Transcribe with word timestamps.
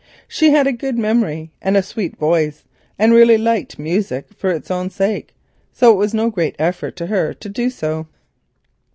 She 0.27 0.49
had 0.49 0.65
a 0.65 0.71
good 0.73 0.97
memory 0.97 1.51
and 1.61 1.77
a 1.77 1.83
sweet 1.83 2.17
voice, 2.17 2.63
and 2.97 3.13
really 3.13 3.37
liked 3.37 3.77
music 3.77 4.29
for 4.35 4.49
its 4.49 4.71
own 4.71 4.89
sake, 4.89 5.35
so 5.71 5.91
it 5.93 5.97
was 5.97 6.11
no 6.11 6.31
great 6.31 6.55
effort 6.57 6.95
to 6.95 7.05
her 7.05 7.35
to 7.35 7.49
do 7.49 7.69
so. 7.69 8.07